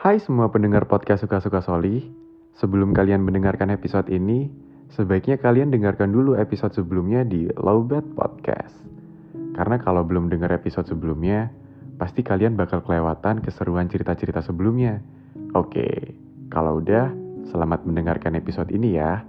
Hai 0.00 0.16
semua 0.16 0.48
pendengar 0.48 0.88
podcast 0.88 1.28
Suka-Suka 1.28 1.60
Soli. 1.60 2.00
Sebelum 2.56 2.96
kalian 2.96 3.20
mendengarkan 3.20 3.68
episode 3.68 4.08
ini, 4.08 4.48
sebaiknya 4.96 5.36
kalian 5.36 5.68
dengarkan 5.68 6.08
dulu 6.08 6.40
episode 6.40 6.72
sebelumnya 6.72 7.20
di 7.20 7.52
Lowbat 7.52 8.08
Podcast. 8.16 8.72
Karena 9.52 9.76
kalau 9.76 10.00
belum 10.00 10.32
dengar 10.32 10.56
episode 10.56 10.88
sebelumnya, 10.88 11.52
pasti 12.00 12.24
kalian 12.24 12.56
bakal 12.56 12.80
kelewatan 12.80 13.44
keseruan 13.44 13.92
cerita-cerita 13.92 14.40
sebelumnya. 14.40 15.04
Oke, 15.52 16.16
kalau 16.48 16.80
udah, 16.80 17.12
selamat 17.52 17.84
mendengarkan 17.84 18.40
episode 18.40 18.72
ini 18.72 18.96
ya. 18.96 19.20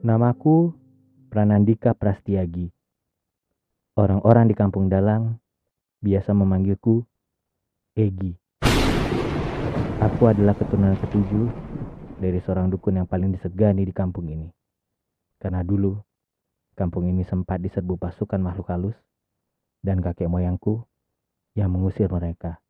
Namaku 0.00 0.72
Pranandika 1.28 1.92
Prastiagi. 1.92 2.72
Orang-orang 3.92 4.48
di 4.48 4.56
kampung 4.56 4.88
Dalang 4.88 5.36
biasa 6.00 6.32
memanggilku 6.32 7.04
Egi. 7.96 8.28
Aku 10.04 10.28
adalah 10.28 10.52
keturunan 10.52 11.00
ketujuh 11.00 11.48
dari 12.20 12.36
seorang 12.44 12.68
dukun 12.68 13.00
yang 13.00 13.08
paling 13.08 13.32
disegani 13.32 13.88
di 13.88 13.94
kampung 13.96 14.28
ini. 14.28 14.52
Karena 15.40 15.64
dulu, 15.64 15.96
kampung 16.76 17.08
ini 17.08 17.24
sempat 17.24 17.56
diserbu 17.64 17.96
pasukan 17.96 18.36
makhluk 18.36 18.68
halus 18.68 18.96
dan 19.80 20.04
kakek 20.04 20.28
moyangku 20.28 20.84
yang 21.56 21.72
mengusir 21.72 22.12
mereka. 22.12 22.60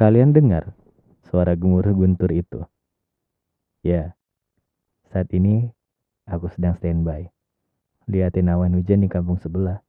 Kalian 0.00 0.32
dengar 0.32 0.72
suara 1.28 1.52
gemuruh 1.52 1.92
guntur 1.92 2.32
itu? 2.32 2.64
Ya, 3.84 4.16
saat 5.12 5.28
ini 5.36 5.68
aku 6.24 6.48
sedang 6.48 6.72
standby. 6.80 7.28
Lihatin 8.08 8.48
awan 8.48 8.72
hujan 8.80 9.04
di 9.04 9.12
kampung 9.12 9.36
sebelah. 9.36 9.84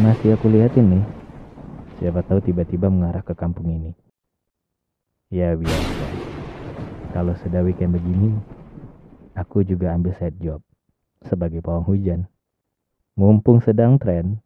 Masih 0.00 0.32
aku 0.32 0.48
lihatin 0.48 0.88
nih. 0.88 1.04
Siapa 2.00 2.24
tahu 2.24 2.40
tiba-tiba 2.40 2.88
mengarah 2.88 3.20
ke 3.20 3.36
kampung 3.36 3.68
ini. 3.68 3.92
Ya 5.28 5.52
biasa. 5.52 6.06
Kalau 7.12 7.36
sudah 7.36 7.60
weekend 7.60 7.92
begini, 8.00 8.32
aku 9.36 9.60
juga 9.60 9.92
ambil 9.92 10.16
side 10.16 10.40
job 10.40 10.64
sebagai 11.28 11.60
pawang 11.60 11.84
hujan. 11.84 12.32
Mumpung 13.12 13.60
sedang 13.60 14.00
tren, 14.00 14.40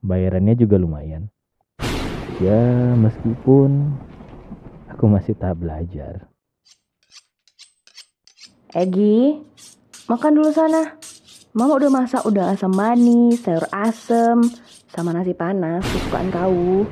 bayarannya 0.00 0.56
juga 0.56 0.80
lumayan. 0.80 1.28
Ya, 2.40 2.96
meskipun 2.96 3.92
aku 4.88 5.04
masih 5.04 5.36
tahap 5.36 5.60
belajar. 5.60 6.32
Egi, 8.76 9.32
makan 10.04 10.36
dulu 10.36 10.52
sana. 10.52 11.00
Mama 11.56 11.80
udah 11.80 11.88
masak 11.88 12.28
udah 12.28 12.52
asam 12.52 12.76
manis, 12.76 13.40
sayur 13.40 13.64
asem, 13.72 14.44
sama 14.92 15.16
nasi 15.16 15.32
panas 15.32 15.80
kesukaan 15.80 16.28
kau. 16.28 16.84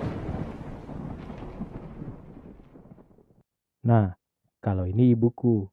Nah, 3.85 4.17
kalau 4.65 4.89
ini 4.89 5.13
ibuku. 5.13 5.69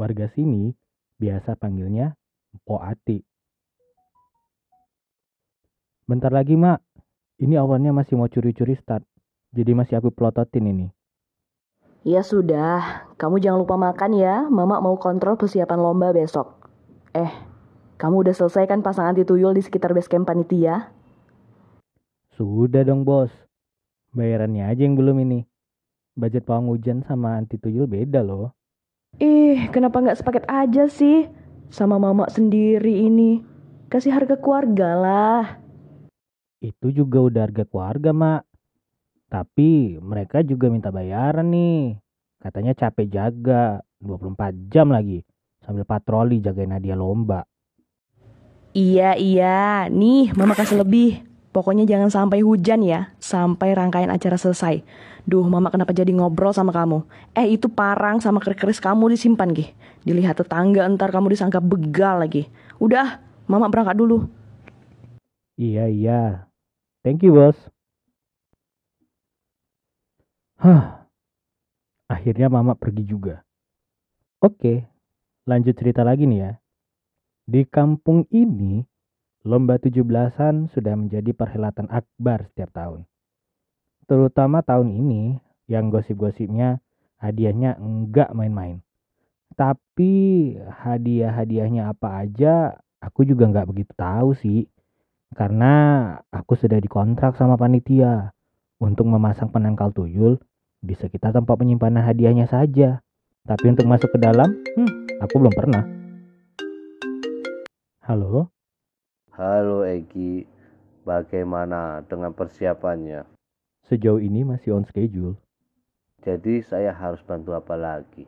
Warga 0.00 0.32
sini 0.32 0.72
biasa 1.20 1.60
panggilnya 1.60 2.16
Mpok 2.56 2.80
Ati. 2.80 3.20
Bentar 6.08 6.32
lagi, 6.32 6.56
Mak. 6.56 6.80
Ini 7.44 7.60
awannya 7.60 7.92
masih 7.92 8.16
mau 8.16 8.32
curi-curi 8.32 8.80
start. 8.80 9.04
Jadi 9.52 9.76
masih 9.76 10.00
aku 10.00 10.08
pelototin 10.08 10.72
ini. 10.72 10.88
Ya 12.04 12.20
sudah, 12.20 13.08
kamu 13.16 13.40
jangan 13.40 13.64
lupa 13.64 13.80
makan 13.80 14.12
ya. 14.12 14.44
Mama 14.52 14.76
mau 14.76 15.00
kontrol 15.00 15.40
persiapan 15.40 15.80
lomba 15.80 16.12
besok. 16.12 16.68
Eh, 17.16 17.32
kamu 17.96 18.28
udah 18.28 18.34
selesai 18.36 18.68
kan 18.68 18.84
pasang 18.84 19.08
anti 19.08 19.24
tuyul 19.24 19.56
di 19.56 19.64
sekitar 19.64 19.96
base 19.96 20.12
camp 20.12 20.28
panitia? 20.28 20.92
Sudah 22.36 22.84
dong, 22.84 23.08
Bos. 23.08 23.32
Bayarannya 24.12 24.68
aja 24.68 24.84
yang 24.84 25.00
belum 25.00 25.16
ini. 25.24 25.48
Budget 26.12 26.44
pawang 26.44 26.68
hujan 26.76 27.00
sama 27.08 27.40
anti 27.40 27.56
tuyul 27.56 27.88
beda 27.88 28.20
loh. 28.20 28.52
Ih, 29.16 29.72
kenapa 29.72 30.04
nggak 30.04 30.20
sepaket 30.20 30.44
aja 30.44 30.84
sih? 30.92 31.24
Sama 31.72 31.96
mama 31.96 32.28
sendiri 32.28 33.00
ini. 33.00 33.40
Kasih 33.88 34.12
harga 34.12 34.36
keluarga 34.36 34.92
lah. 34.92 35.44
Itu 36.60 36.92
juga 36.92 37.24
udah 37.24 37.48
harga 37.48 37.64
keluarga, 37.64 38.12
Mak. 38.12 38.53
Tapi 39.34 39.98
mereka 39.98 40.46
juga 40.46 40.70
minta 40.70 40.94
bayaran 40.94 41.50
nih. 41.50 41.98
Katanya 42.38 42.70
capek 42.70 43.10
jaga, 43.10 43.82
24 43.98 44.70
jam 44.70 44.94
lagi. 44.94 45.26
Sambil 45.58 45.82
patroli 45.82 46.38
jagain 46.38 46.70
hadiah 46.70 46.94
lomba. 46.94 47.42
Iya, 48.78 49.18
iya. 49.18 49.90
Nih, 49.90 50.30
mama 50.38 50.54
kasih 50.54 50.86
lebih. 50.86 51.26
Pokoknya 51.50 51.82
jangan 51.82 52.14
sampai 52.14 52.46
hujan 52.46 52.86
ya, 52.86 53.10
sampai 53.18 53.74
rangkaian 53.74 54.10
acara 54.10 54.38
selesai. 54.38 54.86
Duh, 55.26 55.42
mama 55.50 55.66
kenapa 55.74 55.90
jadi 55.90 56.14
ngobrol 56.14 56.54
sama 56.54 56.70
kamu? 56.70 57.02
Eh, 57.34 57.58
itu 57.58 57.66
parang 57.66 58.22
sama 58.22 58.38
keris 58.38 58.78
kamu 58.78 59.18
disimpan, 59.18 59.50
Gih. 59.50 59.74
Dilihat 60.06 60.38
tetangga, 60.38 60.86
ntar 60.94 61.10
kamu 61.10 61.34
disangka 61.34 61.58
begal 61.58 62.22
lagi. 62.22 62.46
Udah, 62.78 63.18
mama 63.50 63.66
berangkat 63.66 63.98
dulu. 63.98 64.30
Iya, 65.58 65.90
iya. 65.90 66.22
Thank 67.02 67.26
you, 67.26 67.34
bos. 67.34 67.73
Hah. 70.64 71.04
Akhirnya 72.08 72.48
mama 72.48 72.72
pergi 72.72 73.04
juga. 73.04 73.44
Oke, 74.40 74.88
lanjut 75.44 75.76
cerita 75.76 76.00
lagi 76.00 76.24
nih 76.24 76.40
ya. 76.40 76.52
Di 77.44 77.68
kampung 77.68 78.24
ini, 78.32 78.80
lomba 79.44 79.76
17-an 79.76 80.72
sudah 80.72 80.96
menjadi 80.96 81.36
perhelatan 81.36 81.92
akbar 81.92 82.48
setiap 82.48 82.72
tahun. 82.72 83.04
Terutama 84.08 84.64
tahun 84.64 84.88
ini, 84.88 85.36
yang 85.68 85.92
gosip-gosipnya 85.92 86.80
hadiahnya 87.20 87.76
enggak 87.76 88.32
main-main. 88.32 88.80
Tapi 89.60 90.56
hadiah-hadiahnya 90.56 91.92
apa 91.92 92.24
aja, 92.24 92.80
aku 93.04 93.28
juga 93.28 93.52
nggak 93.52 93.68
begitu 93.68 93.92
tahu 94.00 94.32
sih. 94.32 94.64
Karena 95.36 96.08
aku 96.32 96.56
sudah 96.56 96.80
dikontrak 96.80 97.36
sama 97.36 97.60
panitia 97.60 98.32
untuk 98.80 99.12
memasang 99.12 99.52
penangkal 99.52 99.92
tuyul 99.92 100.40
di 100.84 100.92
sekitar 100.92 101.32
tempat 101.32 101.56
penyimpanan 101.56 102.04
hadiahnya 102.04 102.44
saja. 102.44 103.00
Tapi 103.48 103.72
untuk 103.72 103.88
masuk 103.88 104.12
ke 104.12 104.18
dalam, 104.20 104.52
hmm, 104.76 105.20
aku 105.24 105.40
belum 105.40 105.54
pernah. 105.56 105.84
Halo? 108.04 108.52
Halo 109.32 109.88
Egi, 109.88 110.44
bagaimana 111.08 112.04
dengan 112.04 112.36
persiapannya? 112.36 113.24
Sejauh 113.88 114.20
ini 114.20 114.44
masih 114.44 114.76
on 114.76 114.84
schedule. 114.84 115.40
Jadi 116.24 116.64
saya 116.64 116.92
harus 116.92 117.20
bantu 117.24 117.56
apa 117.56 117.76
lagi? 117.76 118.24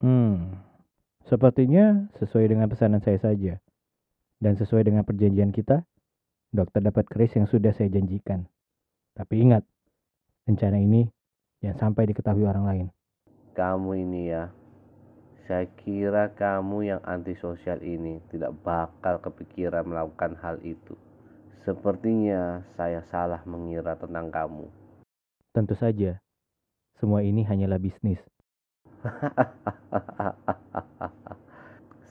Hmm, 0.00 0.56
sepertinya 1.24 2.08
sesuai 2.20 2.48
dengan 2.48 2.68
pesanan 2.68 3.00
saya 3.04 3.20
saja. 3.20 3.60
Dan 4.40 4.56
sesuai 4.56 4.88
dengan 4.88 5.04
perjanjian 5.04 5.52
kita, 5.52 5.84
dokter 6.48 6.80
dapat 6.80 7.04
keris 7.08 7.36
yang 7.36 7.44
sudah 7.44 7.76
saya 7.76 7.92
janjikan. 7.92 8.48
Tapi 9.12 9.44
ingat, 9.44 9.64
rencana 10.48 10.80
ini 10.80 11.08
jangan 11.60 11.92
sampai 11.92 12.08
diketahui 12.12 12.44
orang 12.48 12.64
lain. 12.64 12.86
Kamu 13.52 13.92
ini 13.96 14.32
ya, 14.32 14.48
saya 15.44 15.68
kira 15.80 16.32
kamu 16.32 16.88
yang 16.94 17.02
antisosial 17.04 17.82
ini 17.84 18.22
tidak 18.32 18.56
bakal 18.64 19.20
kepikiran 19.20 19.84
melakukan 19.84 20.38
hal 20.40 20.56
itu. 20.64 20.96
Sepertinya 21.66 22.64
saya 22.78 23.04
salah 23.04 23.44
mengira 23.44 23.92
tentang 23.98 24.32
kamu. 24.32 24.66
Tentu 25.52 25.76
saja, 25.76 26.16
semua 26.96 27.20
ini 27.20 27.44
hanyalah 27.44 27.76
bisnis. 27.76 28.22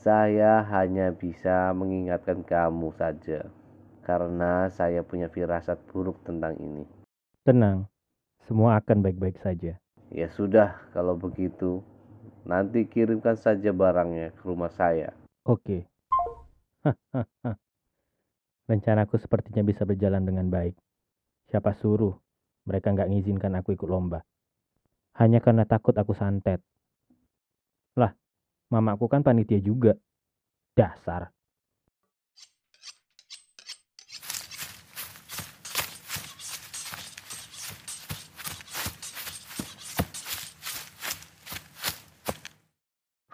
saya 0.05 0.61
hanya 0.69 1.09
bisa 1.15 1.73
mengingatkan 1.73 2.45
kamu 2.45 2.93
saja, 2.93 3.49
karena 4.05 4.69
saya 4.69 5.01
punya 5.01 5.31
firasat 5.31 5.81
buruk 5.89 6.21
tentang 6.27 6.59
ini. 6.61 6.85
Tenang, 7.47 7.87
semua 8.49 8.81
akan 8.81 9.05
baik-baik 9.05 9.37
saja. 9.45 9.77
Ya 10.09 10.25
sudah, 10.33 10.73
kalau 10.89 11.13
begitu, 11.13 11.85
nanti 12.49 12.89
kirimkan 12.89 13.37
saja 13.37 13.69
barangnya 13.69 14.33
ke 14.33 14.41
rumah 14.41 14.73
saya. 14.73 15.13
Oke. 15.45 15.85
Rencanaku 18.69 19.21
sepertinya 19.21 19.61
bisa 19.61 19.85
berjalan 19.85 20.25
dengan 20.25 20.49
baik. 20.49 20.73
Siapa 21.53 21.77
suruh 21.77 22.17
mereka 22.65 22.89
nggak 22.89 23.09
ngizinkan 23.13 23.53
aku 23.61 23.77
ikut 23.77 23.85
lomba. 23.85 24.25
Hanya 25.21 25.45
karena 25.45 25.69
takut 25.69 25.93
aku 25.93 26.17
santet. 26.17 26.65
Lah, 28.01 28.17
mamaku 28.73 29.05
kan 29.05 29.21
panitia 29.21 29.61
juga. 29.61 29.93
Dasar. 30.73 31.29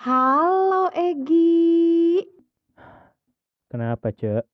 Halo 0.06 0.94
Egi. 0.94 2.22
Kenapa, 3.66 4.14
Cek? 4.14 4.46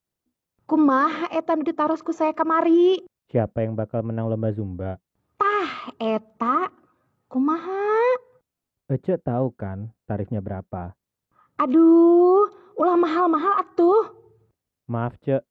Kumaha 0.64 1.28
eta 1.28 1.52
nu 1.52 1.60
ditarosku 1.60 2.08
saya 2.16 2.32
kamari? 2.32 3.04
Siapa 3.28 3.60
yang 3.60 3.76
bakal 3.76 4.00
menang 4.00 4.32
lomba 4.32 4.48
Zumba? 4.48 4.96
Tah 5.36 5.92
eta. 6.00 6.72
Kumaha? 7.28 8.16
Ece 8.88 9.20
tahu 9.20 9.52
kan 9.52 9.92
tarifnya 10.08 10.40
berapa? 10.40 10.96
Aduh, 11.60 12.48
ulah 12.80 12.96
mahal-mahal 12.96 13.60
atuh. 13.60 14.08
Maaf, 14.88 15.20
Cek. 15.20 15.44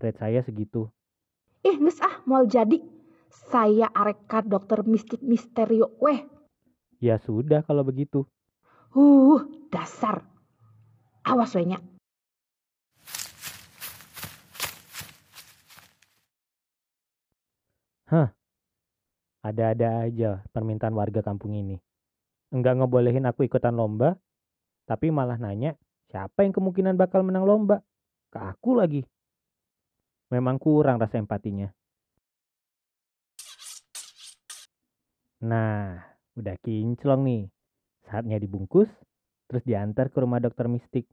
Rate 0.00 0.24
saya 0.24 0.40
segitu. 0.40 0.88
Ih, 1.60 1.76
geus 1.76 2.00
ah 2.00 2.24
moal 2.24 2.48
jadi. 2.48 2.80
Saya 3.28 3.92
areka 3.92 4.40
dokter 4.40 4.88
mistik 4.88 5.20
misterio 5.20 5.92
weh. 6.00 6.24
Ya 6.96 7.20
sudah 7.20 7.60
kalau 7.60 7.84
begitu. 7.84 8.24
Huh, 8.94 9.42
dasar. 9.74 10.22
Awas 11.26 11.50
we 11.58 11.66
nya. 11.66 11.82
Ada-ada 19.44 20.08
aja 20.08 20.40
permintaan 20.56 20.96
warga 20.96 21.20
kampung 21.20 21.52
ini. 21.52 21.76
Enggak 22.48 22.80
ngebolehin 22.80 23.28
aku 23.28 23.44
ikutan 23.44 23.76
lomba, 23.76 24.16
tapi 24.88 25.12
malah 25.12 25.36
nanya 25.36 25.76
siapa 26.08 26.48
yang 26.48 26.56
kemungkinan 26.56 26.96
bakal 26.96 27.20
menang 27.20 27.44
lomba. 27.44 27.84
Ke 28.32 28.40
aku 28.40 28.80
lagi. 28.80 29.04
Memang 30.32 30.56
kurang 30.56 30.96
rasa 30.96 31.20
empatinya. 31.20 31.68
Nah, 35.44 36.00
udah 36.40 36.56
kinclong 36.64 37.22
nih. 37.28 37.53
Saatnya 38.04 38.36
dibungkus, 38.36 38.90
terus 39.48 39.64
diantar 39.64 40.12
ke 40.12 40.18
rumah 40.20 40.40
dokter 40.40 40.68
mistik. 40.68 41.08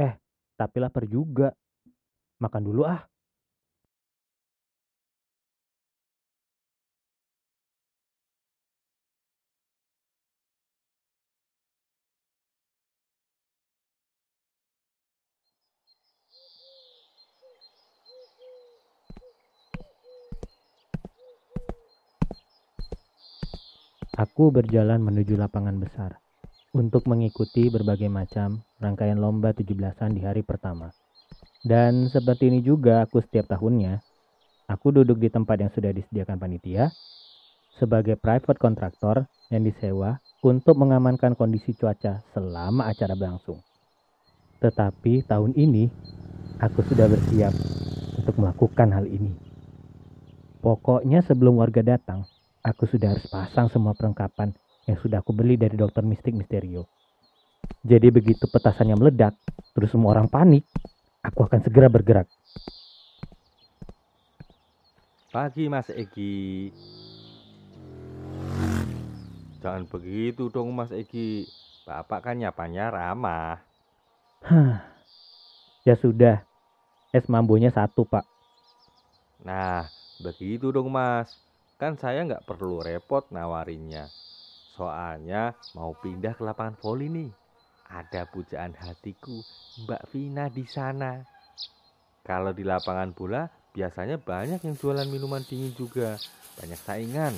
Eh, 0.00 0.16
tapi 0.56 0.76
lapar 0.80 1.04
juga. 1.04 1.52
Makan 2.40 2.62
dulu 2.64 2.88
ah. 2.88 3.11
Aku 24.12 24.52
berjalan 24.52 25.00
menuju 25.00 25.40
lapangan 25.40 25.80
besar 25.80 26.20
untuk 26.76 27.08
mengikuti 27.08 27.72
berbagai 27.72 28.12
macam 28.12 28.60
rangkaian 28.76 29.16
lomba 29.16 29.56
17-an 29.56 30.12
di 30.12 30.20
hari 30.20 30.44
pertama. 30.44 30.92
Dan 31.64 32.12
seperti 32.12 32.52
ini 32.52 32.60
juga 32.60 33.08
aku 33.08 33.24
setiap 33.24 33.48
tahunnya, 33.48 34.04
aku 34.68 34.92
duduk 34.92 35.16
di 35.16 35.32
tempat 35.32 35.64
yang 35.64 35.72
sudah 35.72 35.96
disediakan 35.96 36.36
panitia 36.36 36.92
sebagai 37.80 38.20
private 38.20 38.60
kontraktor 38.60 39.24
yang 39.48 39.64
disewa 39.64 40.20
untuk 40.44 40.76
mengamankan 40.76 41.32
kondisi 41.32 41.72
cuaca 41.72 42.20
selama 42.36 42.92
acara 42.92 43.16
berlangsung. 43.16 43.64
Tetapi 44.60 45.24
tahun 45.24 45.56
ini, 45.56 45.88
aku 46.60 46.84
sudah 46.84 47.08
bersiap 47.08 47.56
untuk 48.20 48.36
melakukan 48.36 48.92
hal 48.92 49.08
ini. 49.08 49.32
Pokoknya 50.60 51.24
sebelum 51.24 51.56
warga 51.56 51.80
datang, 51.80 52.28
aku 52.62 52.86
sudah 52.86 53.10
harus 53.10 53.26
pasang 53.26 53.66
semua 53.68 53.92
perlengkapan 53.92 54.54
yang 54.86 54.98
sudah 55.02 55.18
aku 55.18 55.34
beli 55.34 55.58
dari 55.58 55.74
dokter 55.74 56.06
mistik 56.06 56.34
misterio. 56.34 56.86
Jadi 57.82 58.10
begitu 58.14 58.46
petasannya 58.46 58.94
meledak, 58.94 59.34
terus 59.74 59.90
semua 59.90 60.14
orang 60.14 60.30
panik, 60.30 60.66
aku 61.22 61.46
akan 61.46 61.60
segera 61.62 61.90
bergerak. 61.90 62.26
Pagi 65.30 65.66
Mas 65.66 65.90
Egi. 65.90 66.70
Jangan 69.62 69.86
begitu 69.86 70.50
dong 70.50 70.74
Mas 70.74 70.90
Egi. 70.90 71.46
Bapak 71.82 72.30
kan 72.30 72.38
nyapanya 72.38 72.94
ramah. 72.94 73.58
Hah, 74.42 74.86
ya 75.82 75.98
sudah, 75.98 76.42
es 77.10 77.26
mambonya 77.26 77.74
satu 77.74 78.06
pak. 78.06 78.22
Nah, 79.42 79.90
begitu 80.22 80.70
dong 80.70 80.90
Mas. 80.90 81.30
Kan 81.82 81.98
saya 81.98 82.22
nggak 82.22 82.46
perlu 82.46 82.78
repot 82.78 83.26
nawarinnya. 83.34 84.06
Soalnya 84.78 85.50
mau 85.74 85.90
pindah 85.98 86.38
ke 86.38 86.46
lapangan 86.46 86.78
voli 86.78 87.10
nih. 87.10 87.30
Ada 87.90 88.30
pujaan 88.30 88.78
hatiku, 88.78 89.42
Mbak 89.82 90.14
Vina 90.14 90.46
di 90.46 90.62
sana. 90.62 91.26
Kalau 92.22 92.54
di 92.54 92.62
lapangan 92.62 93.10
bola, 93.10 93.50
biasanya 93.74 94.14
banyak 94.14 94.62
yang 94.62 94.78
jualan 94.78 95.10
minuman 95.10 95.42
dingin 95.42 95.74
juga. 95.74 96.22
Banyak 96.62 96.78
saingan. 96.86 97.34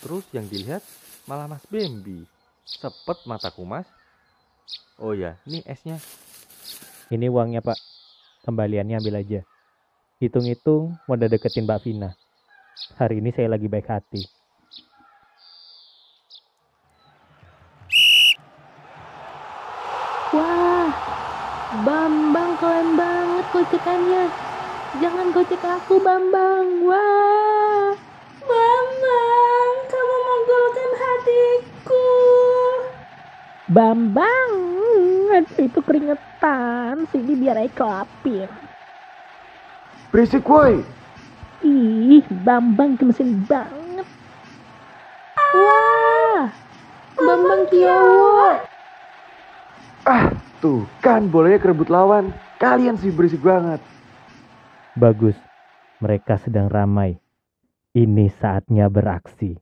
Terus 0.00 0.24
yang 0.32 0.48
dilihat 0.48 0.80
malah 1.28 1.44
Mas 1.44 1.68
Bambi. 1.68 2.24
Sepet 2.64 3.28
mataku 3.28 3.68
Mas. 3.68 3.84
Oh 4.96 5.12
ya, 5.12 5.36
ini 5.44 5.60
esnya. 5.68 6.00
Ini 7.12 7.28
uangnya 7.28 7.60
pak, 7.60 7.76
kembaliannya 8.48 9.04
ambil 9.04 9.20
aja. 9.20 9.44
Hitung-hitung 10.16 10.96
mau 11.04 11.20
deketin 11.20 11.68
Mbak 11.68 11.84
Vina. 11.84 12.16
Hari 12.76 13.24
ini 13.24 13.32
saya 13.32 13.48
lagi 13.48 13.72
baik 13.72 13.88
hati. 13.88 14.20
Wah, 20.36 20.92
Bambang 21.88 22.52
keren 22.60 23.00
banget 23.00 23.46
gocekannya. 23.48 24.28
Jangan 25.00 25.32
gocek 25.32 25.64
aku, 25.64 25.96
Bambang. 26.04 26.84
Wah. 26.84 27.96
Bambang, 28.44 29.72
kamu 29.88 30.16
menggolkan 30.20 30.90
hatiku. 31.00 32.08
Bambang, 33.72 34.52
aduh, 35.32 35.64
itu 35.64 35.80
keringetan. 35.80 37.08
Sini 37.08 37.32
biar 37.40 37.56
aja 37.56 37.72
kelapir. 37.72 38.52
Berisik 40.12 40.44
woi. 40.44 40.84
Ih, 41.64 42.24
Bambang 42.44 43.00
gemesin 43.00 43.44
banget. 43.48 44.06
Wah, 45.56 46.52
Bambang 47.16 47.62
Kiowo. 47.72 48.60
Ah, 50.06 50.30
tuh 50.60 50.84
kan 51.00 51.26
bolanya 51.32 51.58
kerebut 51.58 51.88
lawan. 51.88 52.30
Kalian 52.60 52.96
sih 53.00 53.12
berisik 53.12 53.40
banget. 53.40 53.80
Bagus, 54.96 55.36
mereka 56.00 56.40
sedang 56.40 56.72
ramai. 56.72 57.20
Ini 57.96 58.28
saatnya 58.28 58.88
beraksi. 58.92 59.56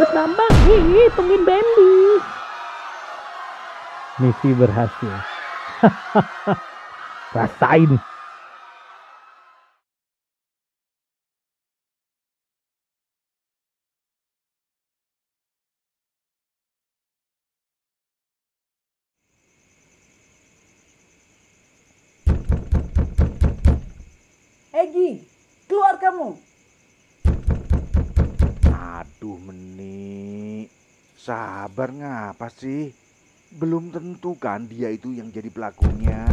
Buat 0.00 0.16
Bambang, 0.16 0.54
ih, 0.64 1.12
tungguin 1.12 1.44
Bambi. 1.44 1.92
Misi 4.16 4.56
berhasil. 4.56 5.12
Rasain. 7.36 8.00
Sabar 31.80 31.96
ngapa 31.96 32.52
sih? 32.60 32.92
Belum 33.56 33.88
tentu 33.88 34.36
kan 34.36 34.68
dia 34.68 34.92
itu 34.92 35.16
yang 35.16 35.32
jadi 35.32 35.48
pelakunya. 35.48 36.28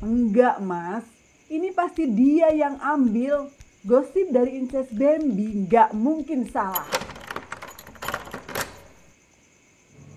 Enggak, 0.00 0.64
Mas. 0.64 1.04
Ini 1.52 1.68
pasti 1.76 2.08
dia 2.08 2.48
yang 2.48 2.80
ambil. 2.80 3.52
Gosip 3.84 4.32
dari 4.32 4.56
Incest 4.56 4.96
Bambi 4.96 5.68
nggak 5.68 5.92
mungkin 5.92 6.48
salah. 6.48 6.88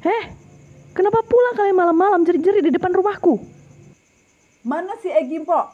Heh, 0.07 0.31
kenapa 0.95 1.19
pula 1.27 1.59
kalian 1.59 1.75
malam-malam 1.75 2.23
jerit-jerit 2.23 2.63
di 2.63 2.71
depan 2.71 2.95
rumahku? 2.95 3.43
Mana 4.63 4.95
si 5.03 5.11
Egi, 5.11 5.43
Mpok? 5.43 5.67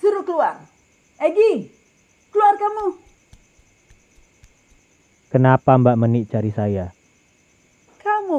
Suruh 0.00 0.24
keluar. 0.24 0.56
Egi, 1.20 1.68
keluar 2.32 2.56
kamu. 2.56 2.96
Kenapa 5.28 5.76
Mbak 5.76 5.96
Menik 6.00 6.32
cari 6.32 6.48
saya? 6.48 6.96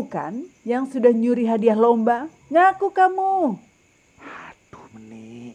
Kamu 0.01 0.17
kan 0.17 0.34
yang 0.65 0.89
sudah 0.89 1.13
nyuri 1.13 1.46
hadiah 1.46 1.77
lomba 1.77 2.25
Ngaku 2.50 2.89
kamu. 2.89 3.53
Aduh, 4.17 4.86
Meni. 4.98 5.53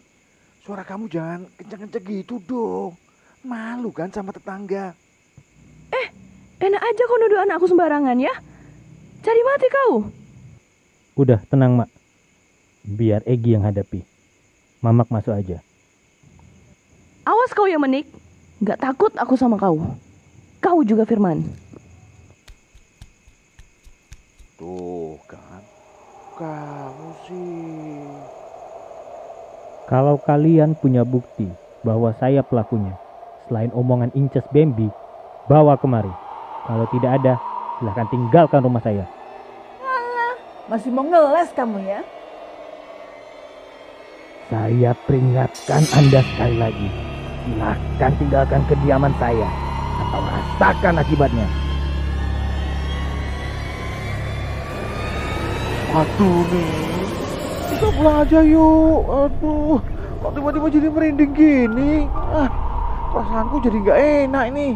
Suara 0.63 0.87
kamu 0.87 1.11
jangan 1.11 1.43
kenceng-kenceng 1.59 2.07
gitu 2.07 2.39
dong. 2.47 2.95
Malu 3.43 3.91
kan 3.91 4.07
sama 4.07 4.31
tetangga. 4.31 4.95
Enak 6.63 6.79
aja 6.79 7.03
kau 7.11 7.19
nuduh 7.19 7.43
anakku 7.43 7.67
sembarangan 7.67 8.15
ya. 8.15 8.31
Cari 9.19 9.41
mati 9.43 9.67
kau. 9.67 10.07
Udah, 11.19 11.43
tenang, 11.51 11.83
Mak. 11.83 11.91
Biar 12.87 13.27
Egi 13.27 13.51
yang 13.51 13.67
hadapi. 13.67 13.99
Mamak 14.79 15.11
masuk 15.11 15.35
aja. 15.35 15.59
Awas 17.27 17.51
kau 17.51 17.67
ya 17.67 17.75
menik. 17.75 18.07
Gak 18.63 18.79
takut 18.79 19.11
aku 19.19 19.35
sama 19.35 19.59
kau. 19.59 19.75
Kau 20.63 20.79
juga 20.87 21.03
Firman. 21.03 21.66
Tuh 24.57 25.21
kan. 25.29 25.61
Kamu 26.33 27.09
sih. 27.29 28.09
Kalau 29.85 30.17
kalian 30.17 30.73
punya 30.73 31.05
bukti 31.05 31.45
bahwa 31.85 32.09
saya 32.17 32.41
pelakunya, 32.41 32.97
selain 33.45 33.69
omongan 33.69 34.09
Inces 34.17 34.41
Bambi, 34.49 34.89
bawa 35.45 35.77
kemari. 35.77 36.09
Kalau 36.65 36.89
tidak 36.89 37.21
ada, 37.21 37.37
silahkan 37.77 38.09
tinggalkan 38.09 38.65
rumah 38.65 38.81
saya. 38.81 39.05
Masih 40.65 40.89
mau 40.89 41.05
ngeles 41.05 41.53
kamu 41.53 41.77
ya? 41.85 42.01
Saya 44.49 44.91
peringatkan 45.05 45.85
Anda 45.93 46.25
sekali 46.33 46.57
lagi. 46.57 46.89
Silahkan 47.45 48.11
tinggalkan 48.17 48.61
kediaman 48.65 49.13
saya. 49.21 49.47
Atau 50.01 50.19
rasakan 50.25 50.97
akibatnya. 50.97 51.66
Aduh 55.97 56.45
nih. 56.53 56.69
Kita 57.73 57.89
aja 57.89 58.39
yuk. 58.45 59.01
Aduh. 59.09 59.81
Kok 60.21 60.31
tiba-tiba 60.33 60.67
jadi 60.69 60.87
merinding 60.93 61.33
gini? 61.33 62.05
Ah, 62.13 62.49
perasaanku 63.13 63.57
jadi 63.65 63.77
nggak 63.81 63.99
enak 64.29 64.43
ini. 64.53 64.69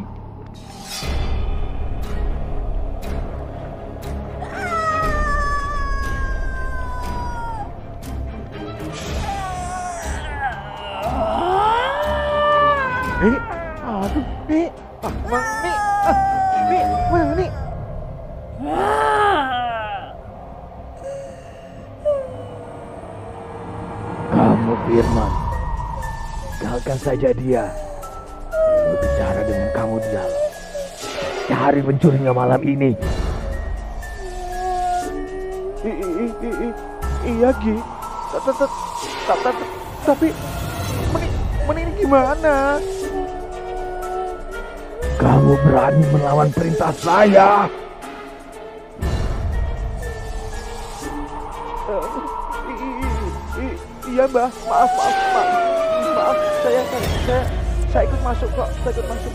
Kamu 24.72 24.88
Firman. 24.88 25.32
Tinggalkan 26.56 26.98
saja 27.04 27.30
dia. 27.36 27.68
Berbicara 28.88 29.44
dengan 29.44 29.68
kamu 29.76 30.00
di 30.00 30.10
dalam. 30.16 30.42
Cari 31.52 31.80
pencurinya 31.84 32.32
malam 32.32 32.62
ini. 32.64 32.96
I, 35.84 35.92
i, 35.92 36.08
i, 36.08 36.26
i, 36.40 36.50
i- 36.72 36.78
iya 37.36 37.52
Gi 37.60 37.76
Ta- 38.32 38.40
ta- 38.48 38.56
ta- 38.56 38.72
ta- 39.28 39.40
ta- 39.44 39.52
ta- 39.52 39.72
tapi 40.08 40.32
meni, 41.68 41.80
ini 41.84 41.92
gimana 42.00 42.80
Kamu 45.20 45.52
berani 45.68 46.04
melawan 46.16 46.48
perintah 46.56 46.96
saya. 46.96 47.68
Eh, 51.92 52.41
iya 54.12 54.28
mbah. 54.28 54.52
Maaf 54.68 54.92
maaf 54.92 55.18
maaf 55.32 55.48
maaf 56.12 56.38
saya 56.62 56.82
saya 56.84 57.08
saya, 57.24 57.44
saya 57.96 58.04
ikut 58.04 58.22
masuk 58.22 58.50
kok. 58.52 58.70
Saya 58.84 58.92
ikut 58.92 59.08
masuk. 59.08 59.34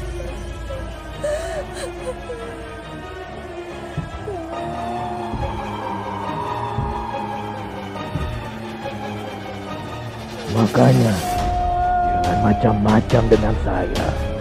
Makanya 10.56 11.12
jangan 12.24 12.36
macam-macam 12.40 13.22
dengan 13.28 13.54
saya. 13.64 14.35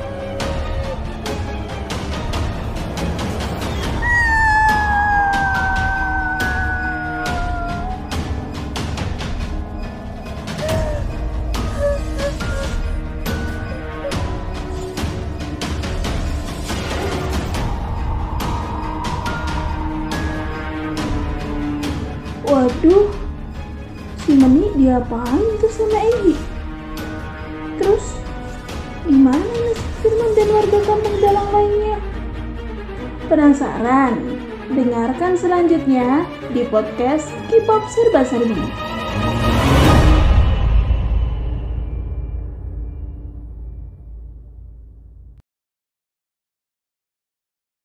Si 24.45 24.53
Meni 24.53 24.69
diapain 24.77 25.57
tuh 25.57 25.73
sama 25.73 25.97
Egi? 26.05 26.37
Terus, 27.81 28.13
gimana 29.09 29.41
nasib 29.41 29.89
Firman 30.05 30.31
dan 30.37 30.49
warga 30.53 30.79
kampung 30.85 31.17
dalang 31.17 31.49
lainnya? 31.49 31.97
Penasaran? 33.25 34.13
Dengarkan 34.69 35.33
selanjutnya 35.33 36.29
di 36.53 36.61
podcast 36.69 37.25
K-pop 37.49 37.89
Serba 37.89 38.21
Serbi. 38.21 38.84